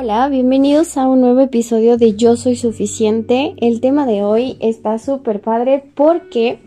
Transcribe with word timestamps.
Hola, 0.00 0.28
bienvenidos 0.28 0.96
a 0.96 1.08
un 1.08 1.20
nuevo 1.22 1.40
episodio 1.40 1.96
de 1.96 2.14
Yo 2.14 2.36
Soy 2.36 2.54
Suficiente. 2.54 3.54
El 3.56 3.80
tema 3.80 4.06
de 4.06 4.22
hoy 4.22 4.56
está 4.60 4.96
súper 5.00 5.40
padre 5.40 5.82
porque 5.96 6.60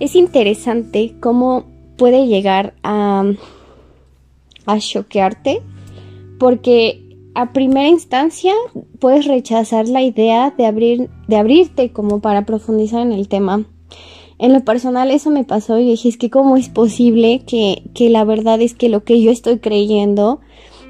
es 0.00 0.14
interesante 0.14 1.14
cómo 1.18 1.64
puede 1.96 2.26
llegar 2.26 2.74
a, 2.82 3.24
a 4.66 4.78
choquearte 4.80 5.62
porque 6.38 7.16
a 7.34 7.54
primera 7.54 7.88
instancia 7.88 8.52
puedes 8.98 9.24
rechazar 9.24 9.88
la 9.88 10.02
idea 10.02 10.50
de, 10.50 10.66
abrir, 10.66 11.08
de 11.26 11.36
abrirte 11.38 11.90
como 11.90 12.20
para 12.20 12.44
profundizar 12.44 13.00
en 13.00 13.12
el 13.12 13.28
tema. 13.28 13.64
En 14.38 14.52
lo 14.52 14.62
personal 14.62 15.10
eso 15.10 15.30
me 15.30 15.44
pasó 15.44 15.78
y 15.78 15.88
dije, 15.88 16.10
es 16.10 16.18
que 16.18 16.28
cómo 16.28 16.58
es 16.58 16.68
posible 16.68 17.44
que, 17.46 17.82
que 17.94 18.10
la 18.10 18.24
verdad 18.24 18.60
es 18.60 18.74
que 18.74 18.90
lo 18.90 19.04
que 19.04 19.22
yo 19.22 19.30
estoy 19.30 19.58
creyendo 19.58 20.42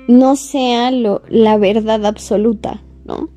no 0.08 0.36
sea 0.36 0.90
la 0.90 1.58
verdad 1.58 2.04
absoluta, 2.06 2.82
¿no? 3.04 3.28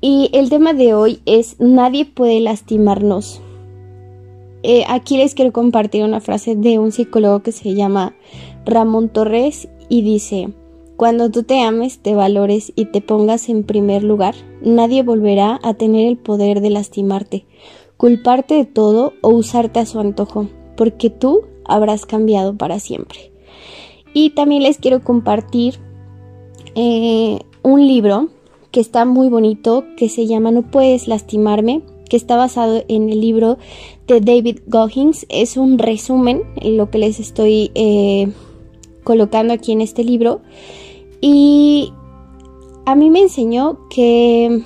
Y 0.00 0.30
el 0.32 0.48
tema 0.48 0.72
de 0.72 0.94
hoy 0.94 1.20
es 1.26 1.56
nadie 1.60 2.06
puede 2.06 2.40
lastimarnos. 2.40 3.42
Eh, 4.62 4.84
aquí 4.88 5.16
les 5.16 5.34
quiero 5.34 5.52
compartir 5.52 6.04
una 6.04 6.20
frase 6.20 6.54
de 6.54 6.78
un 6.78 6.92
psicólogo 6.92 7.42
que 7.42 7.52
se 7.52 7.74
llama 7.74 8.14
Ramón 8.64 9.08
Torres 9.08 9.68
y 9.88 10.02
dice, 10.02 10.50
cuando 10.96 11.30
tú 11.30 11.42
te 11.42 11.62
ames, 11.62 11.98
te 11.98 12.14
valores 12.14 12.72
y 12.76 12.86
te 12.86 13.00
pongas 13.00 13.48
en 13.48 13.64
primer 13.64 14.02
lugar, 14.04 14.34
nadie 14.62 15.02
volverá 15.02 15.58
a 15.62 15.74
tener 15.74 16.06
el 16.06 16.18
poder 16.18 16.60
de 16.60 16.70
lastimarte, 16.70 17.46
culparte 17.96 18.54
de 18.54 18.66
todo 18.66 19.14
o 19.22 19.30
usarte 19.30 19.80
a 19.80 19.86
su 19.86 19.98
antojo, 19.98 20.48
porque 20.76 21.08
tú 21.08 21.42
habrás 21.64 22.04
cambiado 22.04 22.56
para 22.56 22.80
siempre. 22.80 23.29
Y 24.12 24.30
también 24.30 24.62
les 24.62 24.78
quiero 24.78 25.02
compartir 25.02 25.78
eh, 26.74 27.40
un 27.62 27.86
libro 27.86 28.28
que 28.70 28.80
está 28.80 29.04
muy 29.04 29.28
bonito, 29.28 29.84
que 29.96 30.08
se 30.08 30.26
llama 30.26 30.50
No 30.50 30.62
puedes 30.62 31.08
lastimarme, 31.08 31.82
que 32.08 32.16
está 32.16 32.36
basado 32.36 32.82
en 32.88 33.08
el 33.08 33.20
libro 33.20 33.58
de 34.06 34.20
David 34.20 34.60
Goggins. 34.66 35.26
Es 35.28 35.56
un 35.56 35.78
resumen, 35.78 36.42
en 36.56 36.76
lo 36.76 36.90
que 36.90 36.98
les 36.98 37.20
estoy 37.20 37.70
eh, 37.74 38.28
colocando 39.04 39.54
aquí 39.54 39.72
en 39.72 39.80
este 39.80 40.04
libro. 40.04 40.40
Y 41.20 41.92
a 42.86 42.94
mí 42.94 43.10
me 43.10 43.20
enseñó 43.20 43.88
que, 43.88 44.62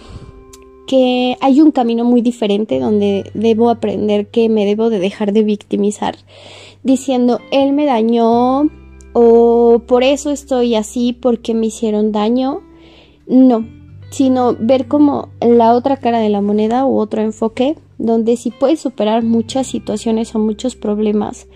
que 0.87 1.37
hay 1.41 1.61
un 1.61 1.70
camino 1.70 2.05
muy 2.05 2.22
diferente 2.22 2.78
donde 2.78 3.31
debo 3.34 3.70
aprender 3.70 4.28
que 4.28 4.48
me 4.48 4.65
debo 4.65 4.91
de 4.91 4.98
dejar 4.98 5.33
de 5.33 5.42
victimizar, 5.42 6.17
diciendo, 6.83 7.41
él 7.50 7.72
me 7.72 7.87
dañó, 7.87 8.70
o 9.15 9.83
por 9.87 10.03
eso 10.03 10.31
estoy 10.31 10.75
así 10.75 11.15
porque 11.15 11.55
me 11.55 11.67
hicieron 11.67 12.12
daño. 12.12 12.61
No, 13.27 13.67
sino 14.11 14.55
ver 14.61 14.87
como 14.87 15.31
la 15.41 15.73
otra 15.73 15.97
cara 15.97 16.19
de 16.19 16.29
la 16.29 16.43
moneda 16.43 16.84
u 16.84 16.98
otro 16.98 17.23
enfoque 17.23 17.79
donde 17.97 18.37
si 18.37 18.51
puedes 18.51 18.81
superar 18.81 19.23
muchas 19.23 19.67
situaciones 19.67 20.34
o 20.34 20.39
muchos 20.39 20.77
problemas 20.77 21.47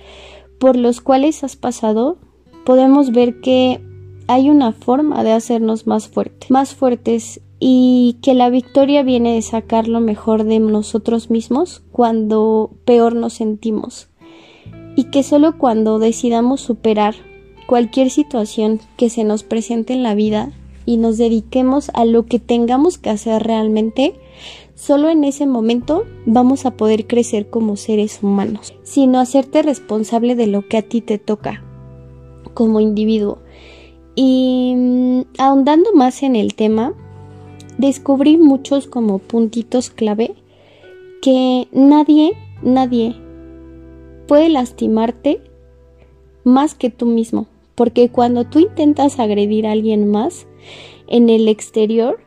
por 0.58 0.76
los 0.76 1.00
cuales 1.00 1.44
has 1.44 1.56
pasado, 1.56 2.16
podemos 2.64 3.12
ver 3.12 3.40
que 3.40 3.80
hay 4.28 4.50
una 4.50 4.72
forma 4.72 5.22
de 5.24 5.32
hacernos 5.32 5.86
más 5.86 6.08
fuertes, 6.08 6.50
más 6.50 6.74
fuertes 6.74 7.40
y 7.60 8.18
que 8.22 8.34
la 8.34 8.50
victoria 8.50 9.02
viene 9.02 9.34
de 9.34 9.42
sacar 9.42 9.88
lo 9.88 10.00
mejor 10.00 10.44
de 10.44 10.58
nosotros 10.60 11.30
mismos 11.30 11.82
cuando 11.92 12.70
peor 12.84 13.14
nos 13.14 13.34
sentimos 13.34 14.08
y 14.96 15.04
que 15.04 15.22
solo 15.22 15.58
cuando 15.58 15.98
decidamos 15.98 16.60
superar 16.60 17.14
cualquier 17.68 18.08
situación 18.08 18.80
que 18.96 19.10
se 19.10 19.24
nos 19.24 19.42
presente 19.42 19.92
en 19.92 20.02
la 20.02 20.14
vida 20.14 20.50
y 20.86 20.96
nos 20.96 21.18
dediquemos 21.18 21.90
a 21.92 22.06
lo 22.06 22.24
que 22.24 22.38
tengamos 22.38 22.96
que 22.96 23.10
hacer 23.10 23.42
realmente, 23.42 24.14
solo 24.74 25.10
en 25.10 25.22
ese 25.22 25.44
momento 25.44 26.06
vamos 26.24 26.64
a 26.64 26.78
poder 26.78 27.06
crecer 27.06 27.50
como 27.50 27.76
seres 27.76 28.20
humanos, 28.22 28.72
sino 28.84 29.20
hacerte 29.20 29.60
responsable 29.60 30.34
de 30.34 30.46
lo 30.46 30.66
que 30.66 30.78
a 30.78 30.82
ti 30.82 31.02
te 31.02 31.18
toca 31.18 31.62
como 32.54 32.80
individuo. 32.80 33.36
Y 34.14 34.72
mm, 34.74 35.20
ahondando 35.36 35.92
más 35.92 36.22
en 36.22 36.36
el 36.36 36.54
tema, 36.54 36.94
descubrí 37.76 38.38
muchos 38.38 38.86
como 38.86 39.18
puntitos 39.18 39.90
clave 39.90 40.36
que 41.20 41.68
nadie, 41.72 42.32
nadie 42.62 43.14
puede 44.26 44.48
lastimarte 44.48 45.42
más 46.44 46.74
que 46.74 46.88
tú 46.88 47.04
mismo. 47.04 47.46
Porque 47.78 48.08
cuando 48.08 48.44
tú 48.44 48.58
intentas 48.58 49.20
agredir 49.20 49.68
a 49.68 49.70
alguien 49.70 50.10
más 50.10 50.48
en 51.06 51.30
el 51.30 51.46
exterior, 51.46 52.18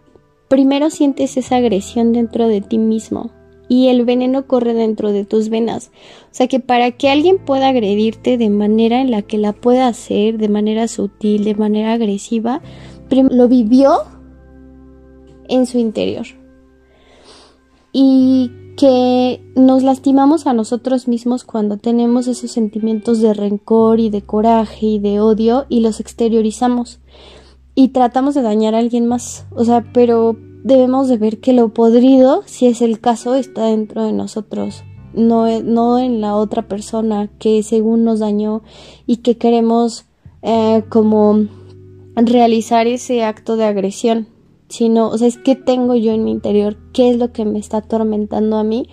primero 0.47 0.89
sientes 0.89 1.35
esa 1.35 1.57
agresión 1.57 2.13
dentro 2.13 2.47
de 2.47 2.61
ti 2.61 2.77
mismo 2.77 3.31
y 3.67 3.89
el 3.89 4.05
veneno 4.05 4.47
corre 4.47 4.73
dentro 4.73 5.11
de 5.11 5.25
tus 5.25 5.49
venas. 5.49 5.91
O 6.23 6.29
sea 6.31 6.47
que 6.47 6.61
para 6.61 6.91
que 6.91 7.09
alguien 7.09 7.37
pueda 7.37 7.67
agredirte 7.67 8.37
de 8.37 8.49
manera 8.49 9.01
en 9.01 9.11
la 9.11 9.23
que 9.23 9.37
la 9.37 9.51
pueda 9.51 9.87
hacer, 9.87 10.37
de 10.37 10.47
manera 10.47 10.87
sutil, 10.87 11.43
de 11.43 11.55
manera 11.55 11.91
agresiva, 11.91 12.61
lo 13.09 13.49
vivió 13.49 14.03
en 15.49 15.65
su 15.65 15.79
interior. 15.79 16.27
Y 17.91 18.51
que 18.75 19.41
nos 19.55 19.83
lastimamos 19.83 20.47
a 20.47 20.53
nosotros 20.53 21.07
mismos 21.07 21.43
cuando 21.43 21.77
tenemos 21.77 22.27
esos 22.27 22.51
sentimientos 22.51 23.21
de 23.21 23.33
rencor 23.33 23.99
y 23.99 24.09
de 24.09 24.21
coraje 24.21 24.85
y 24.85 24.99
de 24.99 25.19
odio 25.19 25.65
y 25.69 25.81
los 25.81 25.99
exteriorizamos 25.99 26.99
y 27.75 27.89
tratamos 27.89 28.35
de 28.35 28.41
dañar 28.41 28.75
a 28.75 28.79
alguien 28.79 29.07
más. 29.07 29.45
O 29.51 29.65
sea, 29.65 29.85
pero 29.93 30.35
debemos 30.63 31.07
de 31.07 31.17
ver 31.17 31.39
que 31.39 31.53
lo 31.53 31.69
podrido, 31.69 32.43
si 32.45 32.67
es 32.67 32.81
el 32.81 32.99
caso, 32.99 33.35
está 33.35 33.65
dentro 33.65 34.03
de 34.03 34.13
nosotros, 34.13 34.83
no, 35.13 35.61
no 35.61 35.99
en 35.99 36.21
la 36.21 36.35
otra 36.35 36.67
persona 36.67 37.29
que 37.39 37.63
según 37.63 38.03
nos 38.03 38.19
dañó 38.19 38.61
y 39.05 39.17
que 39.17 39.37
queremos 39.37 40.05
eh, 40.41 40.83
como 40.89 41.47
realizar 42.15 42.87
ese 42.87 43.23
acto 43.23 43.57
de 43.57 43.65
agresión 43.65 44.27
sino, 44.71 45.09
o 45.09 45.17
sea, 45.17 45.27
es 45.27 45.37
que 45.37 45.55
tengo 45.55 45.95
yo 45.95 46.13
en 46.13 46.23
mi 46.23 46.31
interior, 46.31 46.77
qué 46.93 47.09
es 47.09 47.17
lo 47.17 47.33
que 47.33 47.43
me 47.43 47.59
está 47.59 47.77
atormentando 47.77 48.57
a 48.57 48.63
mí, 48.63 48.87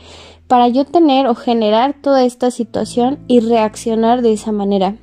para 0.49 0.67
yo 0.69 0.85
tener 0.85 1.27
o 1.29 1.35
generar 1.35 1.95
toda 2.03 2.25
esta 2.25 2.51
situación 2.51 3.19
y 3.29 3.41
reaccionar 3.41 4.23
de 4.23 4.33
esa 4.33 4.51
manera. 4.51 4.97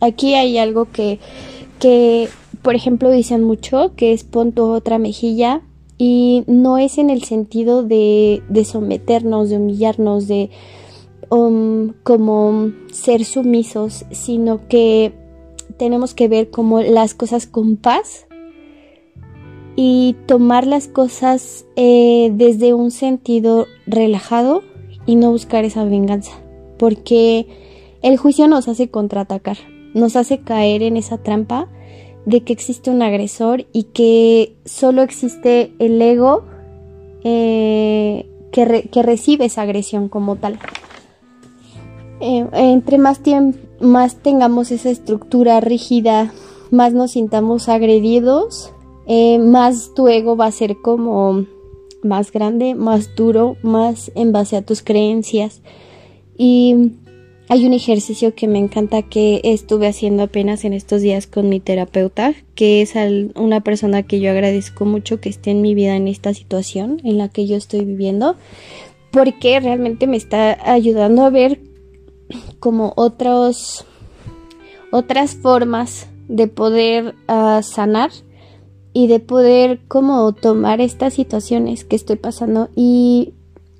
Aquí 0.00 0.34
hay 0.34 0.58
algo 0.58 0.86
que, 0.92 1.18
que 1.78 2.28
por 2.60 2.74
ejemplo, 2.74 3.10
dicen 3.10 3.42
mucho, 3.42 3.92
que 3.96 4.12
es 4.12 4.22
pon 4.22 4.52
tu 4.52 4.64
otra 4.64 4.98
mejilla, 4.98 5.62
y 5.96 6.44
no 6.46 6.78
es 6.78 6.98
en 6.98 7.10
el 7.10 7.22
sentido 7.22 7.82
de, 7.82 8.42
de 8.48 8.64
someternos, 8.64 9.48
de 9.48 9.56
humillarnos, 9.56 10.28
de 10.28 10.50
um, 11.30 11.92
como 12.02 12.72
ser 12.92 13.24
sumisos, 13.24 14.04
sino 14.10 14.68
que 14.68 15.14
tenemos 15.78 16.12
que 16.12 16.28
ver 16.28 16.50
como 16.50 16.82
las 16.82 17.14
cosas 17.14 17.46
con 17.46 17.76
paz 17.76 18.26
y 19.84 20.14
tomar 20.26 20.64
las 20.64 20.86
cosas 20.86 21.66
eh, 21.74 22.30
desde 22.34 22.72
un 22.72 22.92
sentido 22.92 23.66
relajado 23.84 24.62
y 25.06 25.16
no 25.16 25.32
buscar 25.32 25.64
esa 25.64 25.82
venganza, 25.84 26.30
porque 26.78 27.48
el 28.00 28.16
juicio 28.16 28.46
nos 28.46 28.68
hace 28.68 28.90
contraatacar, 28.90 29.56
nos 29.92 30.14
hace 30.14 30.38
caer 30.38 30.84
en 30.84 30.96
esa 30.96 31.18
trampa 31.18 31.66
de 32.26 32.42
que 32.44 32.52
existe 32.52 32.90
un 32.90 33.02
agresor 33.02 33.66
y 33.72 33.82
que 33.92 34.54
solo 34.64 35.02
existe 35.02 35.72
el 35.80 36.00
ego 36.00 36.44
eh, 37.24 38.30
que, 38.52 39.02
recibe 39.02 39.46
esa 39.46 39.62
agresión 39.62 40.08
como 40.08 40.36
tal. 40.36 40.60
Eh, 42.20 42.46
entre 42.52 42.98
más, 42.98 43.20
más 43.80 44.14
tengamos 44.14 44.70
esa 44.70 44.90
estructura 44.90 45.60
rígida, 45.60 46.32
más 46.70 46.92
nos 46.92 47.10
sintamos 47.10 47.68
agredidos, 47.68 48.71
eh, 49.06 49.38
más 49.38 49.94
tu 49.94 50.08
ego 50.08 50.36
va 50.36 50.46
a 50.46 50.52
ser 50.52 50.76
como 50.80 51.46
más 52.02 52.32
grande, 52.32 52.74
más 52.74 53.14
duro, 53.14 53.56
más 53.62 54.10
en 54.14 54.32
base 54.32 54.56
a 54.56 54.62
tus 54.62 54.82
creencias. 54.82 55.62
Y 56.36 56.92
hay 57.48 57.66
un 57.66 57.72
ejercicio 57.72 58.34
que 58.34 58.48
me 58.48 58.58
encanta 58.58 59.02
que 59.02 59.40
estuve 59.44 59.86
haciendo 59.86 60.22
apenas 60.24 60.64
en 60.64 60.72
estos 60.72 61.02
días 61.02 61.26
con 61.26 61.48
mi 61.48 61.60
terapeuta, 61.60 62.34
que 62.54 62.82
es 62.82 62.94
una 63.34 63.60
persona 63.60 64.02
que 64.02 64.20
yo 64.20 64.30
agradezco 64.30 64.84
mucho 64.84 65.20
que 65.20 65.28
esté 65.28 65.50
en 65.50 65.62
mi 65.62 65.74
vida 65.74 65.96
en 65.96 66.08
esta 66.08 66.34
situación 66.34 67.00
en 67.04 67.18
la 67.18 67.28
que 67.28 67.46
yo 67.46 67.56
estoy 67.56 67.84
viviendo, 67.84 68.36
porque 69.10 69.60
realmente 69.60 70.06
me 70.06 70.16
está 70.16 70.58
ayudando 70.72 71.22
a 71.24 71.30
ver 71.30 71.60
como 72.58 72.94
otros 72.96 73.84
otras 74.90 75.34
formas 75.34 76.06
de 76.28 76.48
poder 76.48 77.14
ah, 77.28 77.60
sanar 77.62 78.10
y 78.92 79.06
de 79.06 79.20
poder 79.20 79.80
como 79.88 80.32
tomar 80.32 80.80
estas 80.80 81.14
situaciones 81.14 81.84
que 81.84 81.96
estoy 81.96 82.16
pasando 82.16 82.68
y 82.74 83.32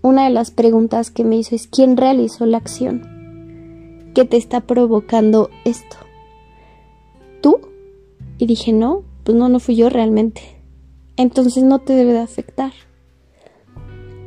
una 0.02 0.24
de 0.24 0.30
las 0.30 0.50
preguntas 0.50 1.10
que 1.10 1.24
me 1.24 1.36
hizo 1.36 1.54
es 1.54 1.66
¿quién 1.66 1.96
realizó 1.96 2.46
la 2.46 2.58
acción 2.58 3.02
que 4.14 4.24
te 4.24 4.36
está 4.36 4.62
provocando 4.62 5.50
esto? 5.64 5.96
¿Tú? 7.40 7.60
Y 8.38 8.46
dije 8.46 8.72
no, 8.72 9.02
pues 9.24 9.36
no, 9.36 9.48
no 9.48 9.60
fui 9.60 9.76
yo 9.76 9.88
realmente. 9.88 10.42
Entonces 11.16 11.62
no 11.62 11.78
te 11.78 11.92
debe 11.92 12.12
de 12.12 12.20
afectar. 12.20 12.72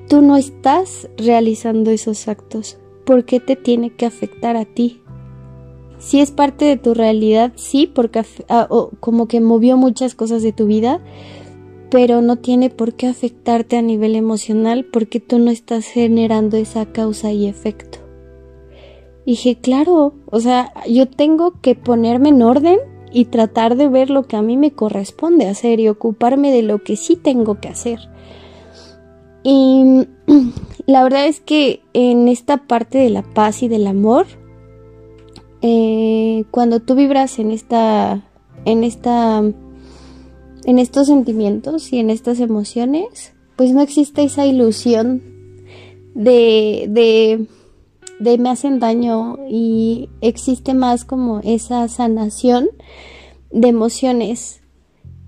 Tú 0.07 0.21
no 0.21 0.37
estás 0.37 1.09
realizando 1.17 1.91
esos 1.91 2.27
actos. 2.27 2.77
¿Por 3.05 3.25
qué 3.25 3.39
te 3.39 3.55
tiene 3.55 3.89
que 3.91 4.05
afectar 4.05 4.55
a 4.55 4.65
ti? 4.65 5.01
Si 5.97 6.19
es 6.19 6.31
parte 6.31 6.65
de 6.65 6.77
tu 6.77 6.94
realidad, 6.94 7.53
sí, 7.56 7.88
porque 7.88 8.24
ah, 8.50 8.68
como 9.00 9.27
que 9.27 9.42
movió 9.42 9.77
muchas 9.77 10.15
cosas 10.15 10.44
de 10.44 10.51
tu 10.51 10.68
vida, 10.68 11.01
pero 11.89 12.21
no 12.21 12.38
tiene 12.38 12.69
por 12.69 12.94
qué 12.94 13.07
afectarte 13.07 13.77
a 13.77 13.81
nivel 13.81 14.15
emocional 14.15 14.86
porque 14.86 15.19
tú 15.19 15.39
no 15.39 15.51
estás 15.51 15.86
generando 15.86 16.57
esa 16.57 16.86
causa 16.86 17.31
y 17.31 17.47
efecto. 17.47 18.00
Dije, 19.25 19.57
claro, 19.59 20.13
o 20.27 20.39
sea, 20.39 20.71
yo 20.88 21.07
tengo 21.07 21.59
que 21.62 21.74
ponerme 21.74 22.30
en 22.30 22.42
orden 22.44 22.77
y 23.12 23.25
tratar 23.25 23.75
de 23.75 23.88
ver 23.88 24.09
lo 24.09 24.24
que 24.24 24.36
a 24.36 24.42
mí 24.42 24.57
me 24.57 24.71
corresponde 24.71 25.47
hacer 25.47 25.80
y 25.80 25.88
ocuparme 25.88 26.51
de 26.51 26.62
lo 26.62 26.83
que 26.83 26.95
sí 26.95 27.15
tengo 27.15 27.59
que 27.59 27.69
hacer. 27.69 28.00
Y 29.44 30.07
la 30.86 31.03
verdad 31.03 31.25
es 31.25 31.39
que 31.39 31.81
en 31.94 32.27
esta 32.27 32.68
parte 32.68 32.97
de 32.97 33.09
la 33.09 33.24
paz 33.24 33.63
y 33.63 33.68
del 33.68 33.88
amor, 33.88 34.25
eh, 35.67 36.45
cuando 36.51 36.79
tú 36.79 36.94
vibras 36.94 37.39
en 37.39 37.50
esta, 37.50 38.21
en 38.65 38.83
esta, 38.83 39.39
en 39.39 40.77
estos 40.77 41.07
sentimientos 41.07 41.91
y 41.91 41.97
en 41.97 42.12
estas 42.12 42.39
emociones, 42.39 43.33
pues 43.56 43.71
no 43.71 43.81
existe 43.81 44.21
esa 44.21 44.45
ilusión 44.45 45.23
de, 46.13 46.85
de, 46.88 47.47
de 48.19 48.38
me 48.38 48.50
hacen 48.50 48.79
daño 48.79 49.38
y 49.50 50.09
existe 50.21 50.75
más 50.75 51.03
como 51.03 51.39
esa 51.39 51.88
sanación 51.88 52.68
de 53.50 53.69
emociones 53.69 54.61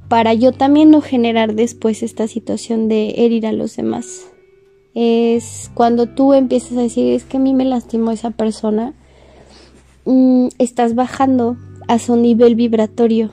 para 0.08 0.36
yo 0.36 0.52
también 0.52 0.92
no 0.92 1.02
generar 1.02 1.56
después 1.56 2.04
esta 2.04 2.28
situación 2.28 2.90
de 2.90 3.26
herir 3.26 3.48
a 3.48 3.54
los 3.54 3.76
demás. 3.76 4.28
Es 4.94 5.72
cuando 5.74 6.06
tú 6.06 6.36
empiezas 6.36 6.78
a 6.78 6.82
decir 6.82 7.12
es 7.12 7.24
que 7.24 7.38
a 7.38 7.40
mí 7.40 7.56
me 7.56 7.66
lastimó 7.66 8.12
esa 8.12 8.30
persona, 8.30 8.94
mm, 10.08 10.48
estás 10.58 10.96
bajando 10.96 11.58
a 11.88 12.00
su 12.00 12.16
nivel 12.16 12.56
vibratorio 12.56 13.32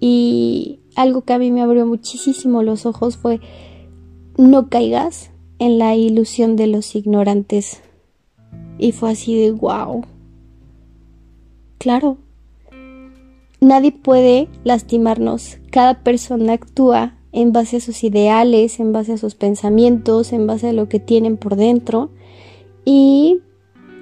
y 0.00 0.80
algo 0.96 1.22
que 1.22 1.32
a 1.32 1.38
mí 1.38 1.52
me 1.52 1.62
abrió 1.62 1.86
muchísimo 1.86 2.62
los 2.62 2.86
ojos 2.86 3.16
fue 3.16 3.40
no 4.36 4.68
caigas 4.68 5.30
en 5.60 5.78
la 5.78 5.94
ilusión 5.94 6.56
de 6.56 6.66
los 6.66 6.96
ignorantes. 6.96 7.80
Y 8.76 8.90
fue 8.90 9.12
así 9.12 9.38
de 9.38 9.52
wow. 9.52 10.04
Claro, 11.78 12.18
Nadie 13.64 13.92
puede 13.92 14.48
lastimarnos. 14.62 15.56
Cada 15.70 16.02
persona 16.02 16.52
actúa 16.52 17.14
en 17.32 17.52
base 17.52 17.78
a 17.78 17.80
sus 17.80 18.04
ideales, 18.04 18.78
en 18.78 18.92
base 18.92 19.14
a 19.14 19.16
sus 19.16 19.34
pensamientos, 19.34 20.34
en 20.34 20.46
base 20.46 20.68
a 20.68 20.72
lo 20.74 20.90
que 20.90 21.00
tienen 21.00 21.38
por 21.38 21.56
dentro. 21.56 22.10
Y 22.84 23.40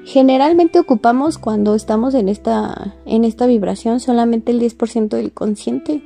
generalmente 0.04 0.78
ocupamos 0.78 1.38
cuando 1.38 1.74
estamos 1.74 2.14
en 2.14 2.28
esta, 2.28 2.96
en 3.06 3.24
esta 3.24 3.46
vibración 3.46 4.00
solamente 4.00 4.52
el 4.52 4.60
10% 4.60 5.08
del 5.08 5.32
consciente. 5.32 6.02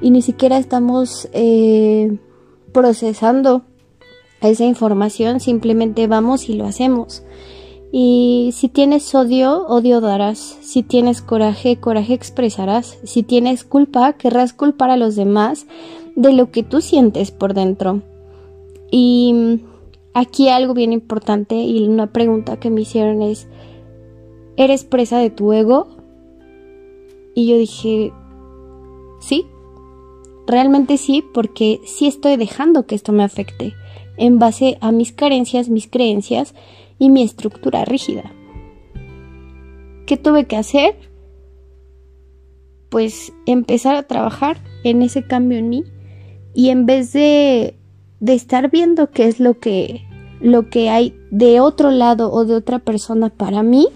Y 0.00 0.10
ni 0.10 0.22
siquiera 0.22 0.58
estamos 0.58 1.28
eh, 1.32 2.18
procesando 2.72 3.62
esa 4.40 4.64
información, 4.64 5.40
simplemente 5.40 6.06
vamos 6.06 6.48
y 6.48 6.54
lo 6.54 6.66
hacemos. 6.66 7.22
Y 7.92 8.50
si 8.52 8.68
tienes 8.68 9.14
odio, 9.14 9.66
odio 9.66 10.00
darás. 10.00 10.58
Si 10.60 10.82
tienes 10.82 11.22
coraje, 11.22 11.76
coraje 11.76 12.14
expresarás. 12.14 12.98
Si 13.04 13.22
tienes 13.22 13.64
culpa, 13.64 14.12
querrás 14.14 14.52
culpar 14.52 14.90
a 14.90 14.96
los 14.96 15.16
demás 15.16 15.66
de 16.14 16.32
lo 16.32 16.50
que 16.50 16.62
tú 16.62 16.80
sientes 16.80 17.30
por 17.30 17.54
dentro. 17.54 18.02
Y 18.90 19.60
aquí 20.16 20.48
algo 20.48 20.72
bien 20.72 20.94
importante 20.94 21.56
y 21.56 21.86
una 21.86 22.10
pregunta 22.10 22.58
que 22.58 22.70
me 22.70 22.80
hicieron 22.80 23.20
es, 23.20 23.48
¿eres 24.56 24.82
presa 24.82 25.18
de 25.18 25.28
tu 25.28 25.52
ego? 25.52 25.88
Y 27.34 27.46
yo 27.48 27.58
dije, 27.58 28.14
sí, 29.20 29.46
realmente 30.46 30.96
sí, 30.96 31.22
porque 31.34 31.80
sí 31.84 32.06
estoy 32.06 32.36
dejando 32.36 32.86
que 32.86 32.94
esto 32.94 33.12
me 33.12 33.24
afecte 33.24 33.74
en 34.16 34.38
base 34.38 34.78
a 34.80 34.90
mis 34.90 35.12
carencias, 35.12 35.68
mis 35.68 35.86
creencias 35.86 36.54
y 36.98 37.10
mi 37.10 37.22
estructura 37.22 37.84
rígida. 37.84 38.32
¿Qué 40.06 40.16
tuve 40.16 40.46
que 40.46 40.56
hacer? 40.56 40.96
Pues 42.88 43.34
empezar 43.44 43.96
a 43.96 44.04
trabajar 44.04 44.56
en 44.82 45.02
ese 45.02 45.26
cambio 45.26 45.58
en 45.58 45.68
mí 45.68 45.84
y 46.54 46.70
en 46.70 46.86
vez 46.86 47.12
de, 47.12 47.74
de 48.20 48.32
estar 48.32 48.70
viendo 48.70 49.10
qué 49.10 49.26
es 49.26 49.40
lo 49.40 49.58
que, 49.58 50.05
lo 50.40 50.68
que 50.68 50.90
hay 50.90 51.14
de 51.30 51.60
otro 51.60 51.90
lado 51.90 52.32
o 52.32 52.44
de 52.44 52.54
otra 52.54 52.78
persona 52.78 53.30
para 53.30 53.62
mí, 53.62 53.88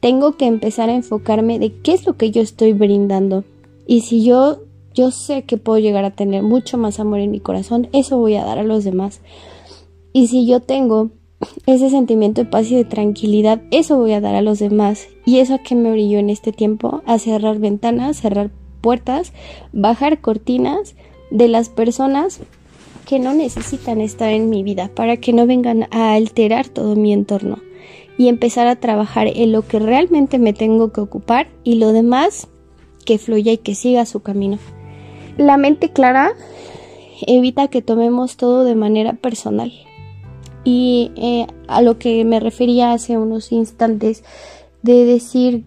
tengo 0.00 0.36
que 0.36 0.46
empezar 0.46 0.90
a 0.90 0.94
enfocarme 0.94 1.58
de 1.58 1.72
qué 1.80 1.92
es 1.92 2.06
lo 2.06 2.16
que 2.16 2.30
yo 2.30 2.42
estoy 2.42 2.72
brindando. 2.72 3.44
Y 3.86 4.02
si 4.02 4.24
yo, 4.24 4.58
yo 4.94 5.10
sé 5.10 5.44
que 5.44 5.56
puedo 5.56 5.78
llegar 5.78 6.04
a 6.04 6.10
tener 6.10 6.42
mucho 6.42 6.78
más 6.78 7.00
amor 7.00 7.20
en 7.20 7.30
mi 7.30 7.40
corazón, 7.40 7.88
eso 7.92 8.18
voy 8.18 8.36
a 8.36 8.44
dar 8.44 8.58
a 8.58 8.64
los 8.64 8.84
demás. 8.84 9.20
Y 10.12 10.28
si 10.28 10.46
yo 10.46 10.60
tengo 10.60 11.10
ese 11.66 11.90
sentimiento 11.90 12.42
de 12.42 12.50
paz 12.50 12.70
y 12.70 12.76
de 12.76 12.84
tranquilidad, 12.84 13.62
eso 13.70 13.96
voy 13.96 14.12
a 14.12 14.20
dar 14.20 14.34
a 14.34 14.42
los 14.42 14.58
demás. 14.58 15.08
Y 15.24 15.38
eso 15.38 15.54
a 15.54 15.58
que 15.58 15.74
me 15.74 15.90
brilló 15.90 16.18
en 16.18 16.30
este 16.30 16.52
tiempo, 16.52 17.02
a 17.06 17.18
cerrar 17.18 17.58
ventanas, 17.58 18.18
cerrar 18.18 18.50
puertas, 18.80 19.32
bajar 19.72 20.20
cortinas 20.20 20.94
de 21.30 21.48
las 21.48 21.68
personas 21.68 22.40
que 23.06 23.18
no 23.18 23.34
necesitan 23.34 24.00
estar 24.00 24.30
en 24.30 24.50
mi 24.50 24.62
vida 24.62 24.90
para 24.94 25.16
que 25.16 25.32
no 25.32 25.46
vengan 25.46 25.86
a 25.90 26.14
alterar 26.14 26.68
todo 26.68 26.96
mi 26.96 27.12
entorno 27.12 27.58
y 28.16 28.28
empezar 28.28 28.66
a 28.66 28.76
trabajar 28.76 29.28
en 29.28 29.52
lo 29.52 29.66
que 29.66 29.78
realmente 29.78 30.38
me 30.38 30.52
tengo 30.52 30.92
que 30.92 31.00
ocupar 31.00 31.48
y 31.64 31.76
lo 31.76 31.92
demás 31.92 32.48
que 33.04 33.18
fluya 33.18 33.52
y 33.52 33.58
que 33.58 33.74
siga 33.74 34.06
su 34.06 34.20
camino. 34.20 34.58
La 35.36 35.56
mente 35.56 35.90
clara 35.90 36.32
evita 37.26 37.68
que 37.68 37.82
tomemos 37.82 38.36
todo 38.36 38.64
de 38.64 38.74
manera 38.74 39.14
personal 39.14 39.72
y 40.64 41.12
eh, 41.16 41.46
a 41.68 41.82
lo 41.82 41.98
que 41.98 42.24
me 42.24 42.40
refería 42.40 42.92
hace 42.92 43.18
unos 43.18 43.52
instantes 43.52 44.24
de 44.82 45.04
decir 45.04 45.64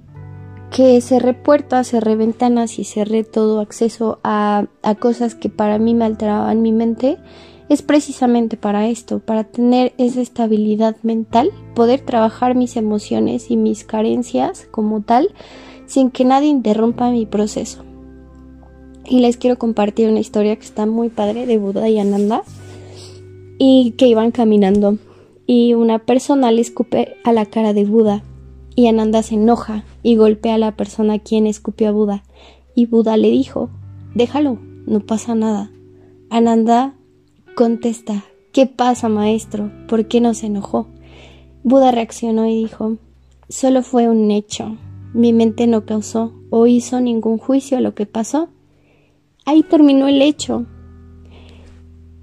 que 0.71 0.99
cerré 1.01 1.33
puertas, 1.33 1.87
cerré 1.87 2.15
ventanas 2.15 2.79
y 2.79 2.83
cerré 2.83 3.23
todo 3.23 3.59
acceso 3.59 4.19
a, 4.23 4.67
cosas 4.99 5.35
que 5.35 5.49
para 5.49 5.77
mí 5.79 5.93
me 5.93 6.05
alteraban 6.05 6.61
mi 6.61 6.71
mente, 6.71 7.17
es 7.69 7.81
precisamente 7.81 8.57
para 8.57 8.87
esto, 8.87 9.19
para 9.19 9.43
tener 9.43 9.93
esa 9.97 10.21
estabilidad 10.21 10.95
mental, 11.03 11.51
poder 11.75 12.01
trabajar 12.01 12.55
mis 12.55 12.77
emociones 12.77 13.51
y 13.51 13.57
mis 13.57 13.83
carencias 13.83 14.67
como 14.71 15.01
tal, 15.01 15.33
sin 15.85 16.11
que 16.11 16.25
nadie 16.25 16.47
interrumpa 16.47 17.11
mi 17.11 17.25
proceso. 17.25 17.83
Y 19.05 19.19
les 19.19 19.37
quiero 19.37 19.57
compartir 19.57 20.09
una 20.09 20.19
historia 20.19 20.55
que 20.55 20.65
está 20.65 20.85
muy 20.85 21.09
padre 21.09 21.45
de 21.45 21.57
Buda 21.57 21.87
y 21.89 21.99
Ananda 21.99 22.43
y 23.57 23.91
que 23.97 24.07
iban 24.07 24.31
caminando 24.31 24.97
y 25.47 25.73
una 25.73 25.99
persona 25.99 26.51
le 26.51 26.61
escupe 26.61 27.15
a 27.23 27.31
la 27.31 27.45
cara 27.45 27.73
de 27.73 27.85
Buda 27.85 28.21
y 28.75 28.87
Ananda 28.87 29.23
se 29.23 29.35
enoja 29.35 29.85
y 30.07 30.15
golpea 30.15 30.55
a 30.55 30.57
la 30.57 30.77
persona 30.77 31.19
quien 31.19 31.47
escupió 31.47 31.89
a 31.89 31.91
Buda 31.91 32.23
y 32.75 32.85
Buda 32.85 33.17
le 33.17 33.29
dijo 33.29 33.69
déjalo, 34.15 34.57
no 34.85 35.01
pasa 35.01 35.35
nada. 35.35 35.69
Ananda 36.29 36.93
contesta 37.57 38.23
¿Qué 38.53 38.67
pasa, 38.67 39.09
maestro? 39.09 39.69
¿Por 39.89 40.07
qué 40.07 40.21
no 40.21 40.33
se 40.33 40.45
enojó? 40.45 40.87
Buda 41.63 41.91
reaccionó 41.91 42.47
y 42.47 42.55
dijo 42.55 42.95
Solo 43.49 43.83
fue 43.83 44.07
un 44.07 44.31
hecho. 44.31 44.77
Mi 45.13 45.33
mente 45.33 45.67
no 45.67 45.85
causó 45.85 46.31
o 46.51 46.67
hizo 46.67 47.01
ningún 47.01 47.37
juicio 47.37 47.77
a 47.77 47.81
lo 47.81 47.93
que 47.93 48.05
pasó. 48.05 48.47
Ahí 49.43 49.61
terminó 49.61 50.07
el 50.07 50.21
hecho. 50.21 50.67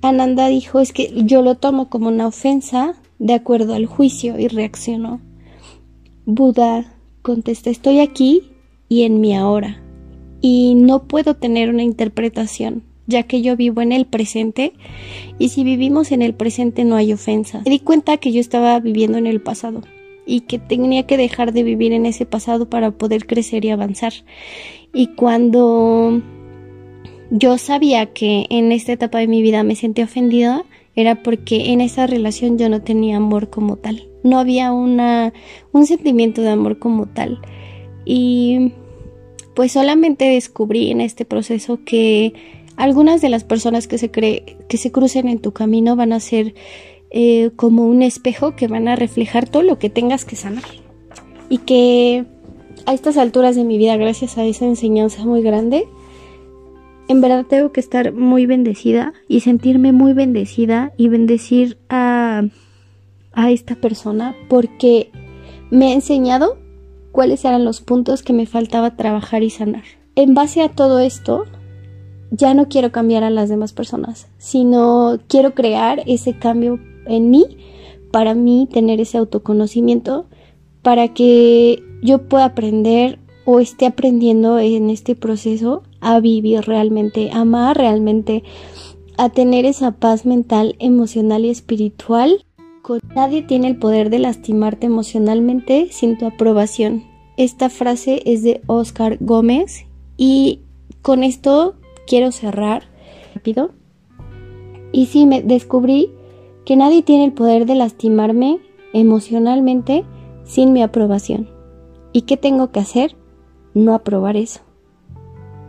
Ananda 0.01 0.49
dijo 0.49 0.81
es 0.81 0.95
que 0.95 1.13
yo 1.27 1.43
lo 1.43 1.57
tomo 1.57 1.91
como 1.91 2.09
una 2.09 2.29
ofensa 2.29 2.95
de 3.19 3.35
acuerdo 3.35 3.75
al 3.75 3.85
juicio 3.85 4.39
y 4.39 4.49
reaccionó. 4.49 5.21
Buda 6.25 6.94
contesta 7.25 7.71
estoy 7.71 8.01
aquí 8.01 8.43
y 8.91 9.05
en 9.05 9.19
mi 9.19 9.35
ahora 9.35 9.83
y 10.43 10.75
no 10.75 11.05
puedo 11.05 11.35
tener 11.35 11.71
una 11.71 11.83
interpretación 11.83 12.83
ya 13.07 13.23
que 13.23 13.41
yo 13.41 13.57
vivo 13.57 13.81
en 13.81 13.93
el 13.93 14.05
presente 14.05 14.75
y 15.39 15.49
si 15.49 15.65
vivimos 15.65 16.13
en 16.13 16.21
el 16.21 16.35
presente 16.35 16.85
no 16.85 16.97
hay 16.97 17.15
ofensa. 17.15 17.63
Me 17.65 17.71
di 17.71 17.79
cuenta 17.81 18.19
que 18.19 18.31
yo 18.31 18.41
estaba 18.41 18.79
viviendo 18.79 19.17
en 19.17 19.27
el 19.27 19.41
pasado 19.41 19.81
y 20.27 20.41
que 20.41 20.59
tenía 20.59 21.07
que 21.07 21.17
dejar 21.17 21.55
de 21.55 21.63
vivir 21.63 21.93
en 21.93 22.05
ese 22.05 22.27
pasado 22.27 22.69
para 22.69 22.91
poder 22.91 23.27
crecer 23.27 23.65
y 23.65 23.71
avanzar. 23.71 24.13
Y 24.93 25.09
cuando 25.09 26.21
yo 27.31 27.57
sabía 27.57 28.13
que 28.13 28.47
en 28.51 28.71
esta 28.71 28.93
etapa 28.93 29.19
de 29.19 29.29
mi 29.29 29.41
vida 29.41 29.63
me 29.65 29.77
sentía 29.77 30.05
ofendida, 30.05 30.67
era 30.97 31.23
porque 31.23 31.73
en 31.73 31.81
esa 31.81 32.07
relación 32.07 32.59
yo 32.59 32.69
no 32.69 32.83
tenía 32.83 33.17
amor 33.17 33.51
como 33.51 33.77
tal. 33.77 34.09
No 34.23 34.39
había 34.39 34.73
una, 34.73 35.33
un 35.73 35.87
sentimiento 35.87 36.43
de 36.43 36.51
amor 36.51 36.79
como 36.79 37.07
tal. 37.07 37.41
Y 38.05 38.73
pues 39.55 39.73
solamente 39.73 40.25
descubrí 40.27 40.91
en 40.91 41.01
este 41.01 41.25
proceso 41.25 41.81
que 41.85 42.35
algunas 42.77 43.21
de 43.21 43.29
las 43.29 43.45
personas 43.45 43.87
que 43.87 43.99
se 43.99 44.11
cree 44.11 44.57
que 44.69 44.77
se 44.77 44.91
crucen 44.91 45.29
en 45.29 45.39
tu 45.39 45.53
camino 45.53 45.97
van 45.97 46.13
a 46.13 46.21
ser 46.21 46.55
eh, 47.11 47.51
como 47.55 47.87
un 47.87 48.03
espejo 48.03 48.57
que 48.57 48.67
van 48.67 48.89
a 48.89 48.97
reflejar 48.97 49.49
todo 49.49 49.63
lo 49.63 49.79
que 49.79 49.91
tengas 49.91 50.25
que 50.25 50.35
sanar 50.35 50.65
y 51.49 51.59
que 51.59 52.25
a 52.87 52.95
estas 52.95 53.17
alturas 53.17 53.55
de 53.55 53.65
mi 53.65 53.79
vida 53.79 53.97
gracias 53.97 54.37
a 54.39 54.45
esa 54.45 54.65
enseñanza 54.65 55.25
muy 55.25 55.43
grande 55.43 55.87
en 57.09 57.21
verdad 57.21 57.45
tengo 57.47 57.73
que 57.73 57.81
estar 57.81 58.13
muy 58.13 58.47
bendecida 58.47 59.13
y 59.29 59.41
sentirme 59.41 59.93
muy 59.93 60.13
bendecida 60.13 60.93
y 60.97 61.09
bendecir 61.09 61.79
a, 61.89 62.45
a 63.33 63.51
esta 63.51 63.75
persona 63.75 64.35
porque 64.49 65.11
me 65.71 65.89
ha 65.89 65.95
enseñado 65.95 66.57
cuáles 67.13 67.45
eran 67.45 67.65
los 67.65 67.81
puntos 67.81 68.23
que 68.23 68.33
me 68.33 68.47
faltaba 68.47 68.97
trabajar 68.97 69.43
y 69.43 69.51
sanar. 69.51 69.85
En 70.17 70.35
base 70.35 70.63
a 70.63 70.69
todo 70.69 70.99
esto, 71.01 71.45
ya 72.31 72.55
no 72.55 72.69
quiero 72.69 72.91
cambiar 72.91 73.23
a 73.25 73.31
las 73.31 73.49
demás 73.49 73.73
personas, 73.73 74.29
sino 74.39 75.19
quiero 75.29 75.55
crear 75.55 76.03
ese 76.07 76.39
cambio 76.39 76.81
en 77.07 77.31
mí, 77.31 77.45
para 78.11 78.35
mí 78.35 78.69
tener 78.73 79.01
ese 79.01 79.19
autoconocimiento, 79.19 80.27
para 80.83 81.09
que 81.09 81.83
yo 82.03 82.29
pueda 82.29 82.47
aprender 82.47 83.19
o 83.45 83.61
esté 83.61 83.87
aprendiendo 83.87 84.59
en 84.59 84.91
este 84.91 85.15
proceso 85.15 85.83
a 86.01 86.21
vivir 86.21 86.63
realmente, 86.63 87.31
a 87.31 87.41
amar 87.41 87.77
realmente, 87.77 88.43
a 89.17 89.29
tener 89.29 89.65
esa 89.65 89.93
paz 89.93 90.27
mental, 90.27 90.77
emocional 90.79 91.45
y 91.45 91.51
espiritual. 91.51 92.45
Nadie 93.15 93.43
tiene 93.43 93.69
el 93.69 93.79
poder 93.79 94.11
de 94.11 94.19
lastimarte 94.19 94.87
emocionalmente 94.87 95.89
sin 95.91 96.19
tu 96.19 96.27
aprobación. 96.27 97.05
Esta 97.37 97.69
frase 97.69 98.23
es 98.27 98.43
de 98.43 98.61
Oscar 98.67 99.19
Gómez 99.21 99.87
y 100.17 100.61
con 101.03 101.25
esto 101.25 101.75
quiero 102.07 102.33
cerrar 102.33 102.85
rápido. 103.35 103.71
Y 104.93 105.07
sí, 105.07 105.27
me 105.27 105.43
descubrí 105.43 106.11
que 106.65 106.77
nadie 106.77 107.03
tiene 107.03 107.25
el 107.25 107.33
poder 107.33 107.67
de 107.67 107.75
lastimarme 107.75 108.61
emocionalmente 108.93 110.05
sin 110.45 110.73
mi 110.73 110.83
aprobación. 110.83 111.49
¿Y 112.13 112.23
qué 112.23 112.37
tengo 112.37 112.71
que 112.71 112.81
hacer? 112.81 113.17
No 113.75 113.95
aprobar 113.95 114.37
eso. 114.37 114.61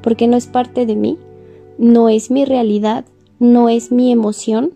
Porque 0.02 0.28
no 0.28 0.38
es 0.38 0.48
parte 0.48 0.86
de 0.86 0.96
mí, 0.96 1.18
no 1.78 2.10
es 2.10 2.32
mi 2.32 2.46
realidad, 2.46 3.06
no 3.40 3.70
es 3.70 3.92
mi 3.92 4.12
emoción. 4.12 4.74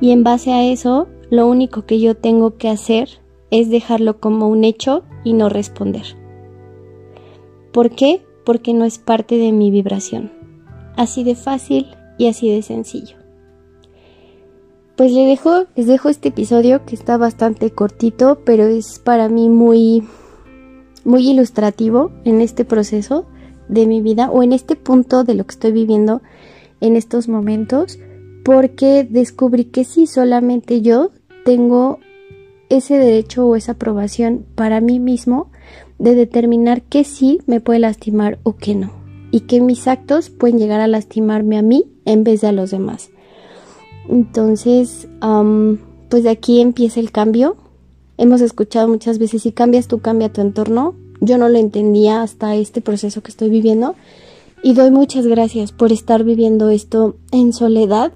Y 0.00 0.10
en 0.10 0.24
base 0.24 0.52
a 0.52 0.64
eso, 0.64 1.06
lo 1.30 1.46
único 1.46 1.86
que 1.86 2.00
yo 2.00 2.16
tengo 2.16 2.56
que 2.56 2.68
hacer 2.68 3.08
es 3.50 3.70
dejarlo 3.70 4.18
como 4.18 4.48
un 4.48 4.64
hecho 4.64 5.04
y 5.24 5.34
no 5.34 5.48
responder. 5.48 6.16
¿Por 7.72 7.90
qué? 7.90 8.22
Porque 8.44 8.74
no 8.74 8.84
es 8.84 8.98
parte 8.98 9.36
de 9.36 9.52
mi 9.52 9.70
vibración. 9.70 10.32
Así 10.96 11.24
de 11.24 11.36
fácil 11.36 11.86
y 12.18 12.28
así 12.28 12.50
de 12.50 12.62
sencillo. 12.62 13.16
Pues 14.96 15.12
les 15.12 15.26
dejo, 15.26 15.64
les 15.74 15.86
dejo 15.86 16.08
este 16.08 16.28
episodio 16.28 16.84
que 16.84 16.94
está 16.94 17.16
bastante 17.16 17.70
cortito, 17.70 18.40
pero 18.44 18.64
es 18.64 18.98
para 18.98 19.28
mí 19.28 19.48
muy 19.48 20.02
muy 21.04 21.28
ilustrativo 21.28 22.10
en 22.24 22.40
este 22.40 22.64
proceso 22.64 23.26
de 23.68 23.86
mi 23.86 24.02
vida 24.02 24.30
o 24.30 24.42
en 24.42 24.52
este 24.52 24.76
punto 24.76 25.24
de 25.24 25.34
lo 25.34 25.44
que 25.44 25.52
estoy 25.52 25.72
viviendo 25.72 26.22
en 26.80 26.96
estos 26.96 27.28
momentos 27.28 27.98
porque 28.44 29.06
descubrí 29.08 29.66
que 29.66 29.84
sí, 29.84 30.06
solamente 30.06 30.82
yo 30.82 31.10
tengo 31.44 31.98
ese 32.68 32.98
derecho 32.98 33.46
o 33.46 33.56
esa 33.56 33.72
aprobación 33.72 34.46
para 34.54 34.80
mí 34.80 34.98
mismo 34.98 35.50
de 35.98 36.14
determinar 36.14 36.82
que 36.82 37.04
sí 37.04 37.40
me 37.46 37.60
puede 37.60 37.78
lastimar 37.80 38.38
o 38.42 38.56
que 38.56 38.74
no 38.74 38.90
y 39.30 39.40
que 39.40 39.60
mis 39.60 39.86
actos 39.88 40.30
pueden 40.30 40.58
llegar 40.58 40.80
a 40.80 40.86
lastimarme 40.86 41.56
a 41.56 41.62
mí 41.62 41.86
en 42.04 42.24
vez 42.24 42.40
de 42.40 42.48
a 42.48 42.52
los 42.52 42.70
demás. 42.70 43.10
Entonces, 44.08 45.08
pues 46.08 46.22
de 46.24 46.30
aquí 46.30 46.60
empieza 46.60 47.00
el 47.00 47.12
cambio 47.12 47.56
hemos 48.18 48.40
escuchado 48.40 48.88
muchas 48.88 49.18
veces, 49.18 49.42
si 49.42 49.52
cambias 49.52 49.88
tú, 49.88 50.00
cambia 50.00 50.32
tu 50.32 50.40
entorno. 50.40 50.94
Yo 51.20 51.38
no 51.38 51.48
lo 51.48 51.58
entendía 51.58 52.22
hasta 52.22 52.56
este 52.56 52.80
proceso 52.80 53.22
que 53.22 53.30
estoy 53.30 53.48
viviendo 53.48 53.94
y 54.62 54.74
doy 54.74 54.90
muchas 54.90 55.26
gracias 55.26 55.72
por 55.72 55.92
estar 55.92 56.24
viviendo 56.24 56.68
esto 56.68 57.16
en 57.32 57.52
soledad 57.52 58.12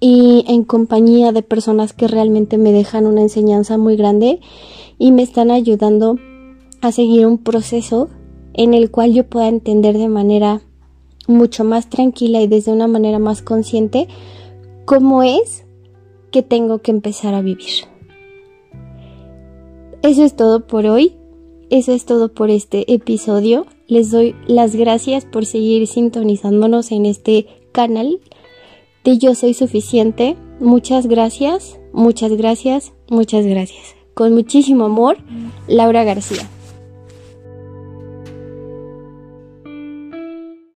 y 0.00 0.44
en 0.48 0.64
compañía 0.64 1.32
de 1.32 1.42
personas 1.42 1.92
que 1.92 2.08
realmente 2.08 2.56
me 2.56 2.72
dejan 2.72 3.06
una 3.06 3.22
enseñanza 3.22 3.76
muy 3.76 3.96
grande 3.96 4.40
y 4.98 5.12
me 5.12 5.22
están 5.22 5.50
ayudando 5.50 6.16
a 6.80 6.92
seguir 6.92 7.26
un 7.26 7.38
proceso 7.38 8.08
en 8.54 8.74
el 8.74 8.90
cual 8.90 9.12
yo 9.12 9.24
pueda 9.24 9.48
entender 9.48 9.98
de 9.98 10.08
manera 10.08 10.62
mucho 11.26 11.64
más 11.64 11.88
tranquila 11.90 12.40
y 12.40 12.46
desde 12.46 12.72
una 12.72 12.88
manera 12.88 13.18
más 13.18 13.42
consciente 13.42 14.08
cómo 14.84 15.22
es 15.22 15.64
que 16.30 16.42
tengo 16.42 16.78
que 16.78 16.90
empezar 16.90 17.34
a 17.34 17.42
vivir. 17.42 17.68
Eso 20.02 20.24
es 20.24 20.36
todo 20.36 20.66
por 20.66 20.86
hoy. 20.86 21.14
Eso 21.70 21.92
es 21.92 22.06
todo 22.06 22.32
por 22.32 22.50
este 22.50 22.92
episodio. 22.92 23.66
Les 23.88 24.10
doy 24.10 24.34
las 24.46 24.74
gracias 24.74 25.24
por 25.24 25.44
seguir 25.44 25.86
sintonizándonos 25.86 26.92
en 26.92 27.04
este 27.06 27.46
canal 27.72 28.20
de 29.04 29.18
Yo 29.18 29.34
Soy 29.34 29.54
Suficiente. 29.54 30.36
Muchas 30.60 31.06
gracias, 31.06 31.78
muchas 31.92 32.32
gracias, 32.32 32.92
muchas 33.10 33.44
gracias. 33.44 33.96
Con 34.14 34.34
muchísimo 34.34 34.86
amor, 34.86 35.18
Laura 35.68 36.04
García. 36.04 36.48